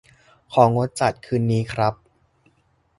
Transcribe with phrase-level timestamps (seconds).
[0.53, 1.93] ของดจัดคืนนี้ครับ